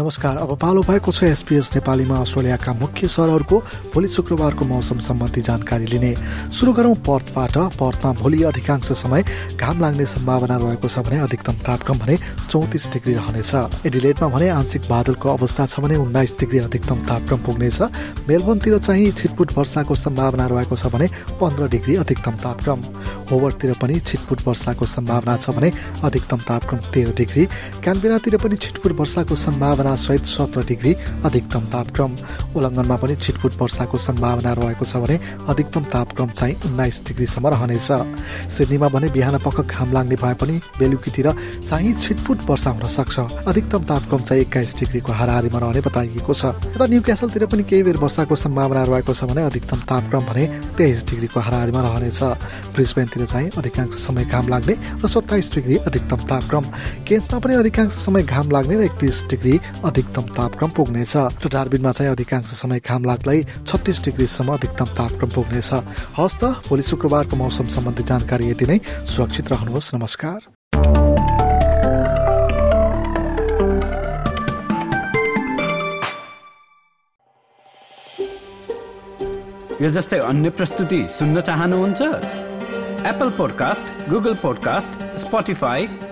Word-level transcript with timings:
नमस्कार 0.00 0.36
अब 0.36 0.56
पालो 0.56 0.80
भएको 0.82 1.12
छ 1.12 1.24
एसपिएस 1.24 1.70
नेपालीमा 1.74 2.16
अस्ट्रेलियाका 2.16 2.72
मुख्य 2.72 3.08
सहरहरूको 3.08 3.58
भोलि 3.92 4.08
शुक्रबारको 4.08 4.64
मौसम 4.64 4.98
सम्बन्धी 4.98 5.40
जानकारी 5.44 5.86
लिने। 5.86 6.14
सुरु 6.56 6.72
गरौँ 6.72 6.94
पर्थबाट। 7.04 7.56
पर्थमा 7.76 8.12
भोलि 8.16 8.42
अधिकांश 8.48 8.92
समय 8.96 9.24
घाम 9.60 9.80
लाग्ने 9.80 10.06
सम्भावना 10.08 10.56
रहेको 10.56 10.88
छ 10.88 11.04
भने 11.04 11.18
अधिकतम 11.20 11.52
तापक्रम 11.66 11.98
भने 11.98 12.16
चौतिस 12.48 12.88
डिग्री 12.92 13.14
रहनेछ। 13.14 13.84
एडिलेटमा 13.86 14.28
भने 14.28 14.48
आंशिक 14.48 14.88
बादलको 14.88 15.28
अवस्था 15.28 15.66
छ 15.66 15.80
भने 15.84 15.96
उन्नाइस 16.00 16.34
डिग्री 16.40 16.58
अधिकतम 16.64 17.04
तापक्रम 17.04 17.44
पुग्नेछ। 17.44 17.80
मेलबोनतिर 18.28 18.78
चाहिँ 18.80 19.12
छिटपुट 19.20 19.52
वर्षाको 19.58 19.94
सम्भावना 20.06 20.46
रहेको 20.48 20.76
छ 20.76 20.86
भने 20.96 21.08
पन्ध्र 21.36 21.68
डिग्री 21.76 21.96
अधिकतम 22.00 22.40
तापक्रम। 22.40 22.80
होवर्डतिर 23.28 23.76
पनि 23.76 24.00
छिटपुट 24.00 24.48
वर्षाको 24.48 24.86
सम्भावना 24.86 25.36
छ 25.36 25.50
भने 25.52 25.72
अधिकतम 26.08 26.40
तापक्रम 26.48 26.78
तेह्र 26.88 27.14
डिग्री। 27.20 27.46
क्यानबेरातिर 27.84 28.36
पनि 28.40 28.56
छिटपुट 28.56 28.92
वर्षाको 28.96 29.36
सम्भावना 29.36 29.88
सहित 29.96 30.24
सत्र 30.26 30.64
डिग्री 30.66 30.92
अधिकतम 31.24 31.64
तापक्रम। 31.72 32.10
उल्लङ्घनमा 32.56 32.96
पनि 32.96 33.16
छिटपुट 33.16 33.52
वर्षाको 33.60 33.98
सम्भावना 33.98 34.52
रहेको 34.52 34.84
छ 34.84 34.96
भने 34.96 35.16
अधिकतम 35.48 35.84
तापक्रम 35.92 36.28
चाहिँ 36.30 36.54
उन्नाइस 36.66 37.00
डिग्रीसम्म 37.08 37.46
रहनेछ। 37.48 37.90
सिडनीमा 38.50 38.88
भने 38.88 39.08
बिहान 39.10 39.38
पख 39.38 39.60
घाम 39.66 39.92
लाग्ने 39.92 40.16
भए 40.16 40.34
पनि 40.34 40.60
बेलुकीतिर 40.78 41.28
चाहिँ 41.68 41.92
छिटपुट 42.00 42.38
वर्षा 42.50 42.70
हुन 42.70 42.86
सक्छ। 42.88 43.18
अधिकतम 43.46 43.82
तापक्रम 43.84 44.20
चाहिँ 44.22 44.42
एक्काइस 44.42 44.74
डिग्रीको 44.80 45.12
हाराहारीमा 45.12 45.58
रहने 45.58 45.80
बताइएको 45.80 46.34
छ। 46.34 46.44
यता 46.74 46.86
न्यू 46.86 47.00
क्यासलतिर 47.02 47.46
पनि 47.46 47.62
केही 47.62 47.82
बेर 47.82 47.96
वर्षाको 47.96 48.36
सम्भावना 48.36 48.82
रहेको 48.84 49.14
छ 49.14 49.24
भने 49.24 49.42
अधिकतम 49.42 49.80
तापक्रम 49.88 50.22
भने 50.26 50.44
तेइस 50.76 51.04
डिग्रीको 51.10 51.40
हाराहारीमा 51.40 51.80
रहनेछ। 51.80 52.20
ब्रिजबेनतिर 52.74 53.24
चाहिँ 53.26 53.50
अधिकांश 53.58 53.94
समय 54.00 54.24
घाम 54.24 54.48
लाग्ने 54.48 54.74
र 55.04 55.06
सत्ताइस 55.06 55.50
डिग्री 55.54 55.76
अधिकतम 55.86 56.20
तापक्रम। 56.26 56.64
केन्समा 57.06 57.38
पनि 57.38 57.54
अधिकांश 57.54 57.92
समय 58.04 58.22
घाम 58.22 58.50
लाग्ने 58.50 58.76
र 58.76 58.82
एकतिस 58.84 59.22
डिग्री 59.30 59.54
अधिकतम 59.80 60.22
तापक्रम 60.36 60.70
पुग्नेछ 60.70 61.16
र 61.16 61.48
डार्बिनमा 61.48 61.92
चाहिँ 61.92 62.12
अधिकांश 62.12 62.44
समय 62.44 62.80
घाम 62.84 63.04
लाग्दै 63.04 63.42
छत्तिस 63.66 64.04
डिग्रीसम्म 64.04 64.52
अधिकतम 64.54 64.84
तापक्रम 64.84 65.30
पुग्नेछ। 65.30 65.70
हस् 66.18 66.38
त 66.40 66.44
भोलि 66.68 66.82
शुक्रबारको 66.82 67.36
मौसम 67.36 67.68
सम्बन्धी 67.68 68.02
जानकारी 68.02 68.50
यति 68.50 68.66
नै। 68.66 68.78
सुरक्षित 69.08 69.52
रहनुहोस्। 69.52 69.94
नमस्कार। 69.94 70.38
यो 79.82 79.90
जस्तै 79.90 80.18
अन्य 80.18 80.50
प्रस्तुति 80.50 81.08
सुन्न 81.08 81.40
चाहनुहुन्छ? 81.40 82.02
Apple 83.08 83.30
podcast 83.30 83.84
Google 84.10 84.34
podcast 84.34 85.16